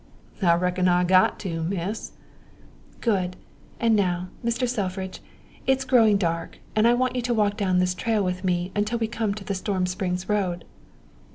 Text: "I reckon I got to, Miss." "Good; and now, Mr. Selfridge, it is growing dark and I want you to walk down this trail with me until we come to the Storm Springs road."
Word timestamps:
"I 0.41 0.55
reckon 0.55 0.87
I 0.87 1.03
got 1.03 1.37
to, 1.41 1.61
Miss." 1.61 2.13
"Good; 3.01 3.35
and 3.79 3.95
now, 3.95 4.29
Mr. 4.43 4.67
Selfridge, 4.67 5.21
it 5.67 5.77
is 5.77 5.85
growing 5.85 6.17
dark 6.17 6.57
and 6.75 6.87
I 6.87 6.95
want 6.95 7.15
you 7.15 7.21
to 7.21 7.35
walk 7.35 7.55
down 7.55 7.77
this 7.77 7.93
trail 7.93 8.23
with 8.23 8.43
me 8.43 8.71
until 8.75 8.97
we 8.97 9.05
come 9.05 9.35
to 9.35 9.43
the 9.43 9.53
Storm 9.53 9.85
Springs 9.85 10.27
road." 10.27 10.65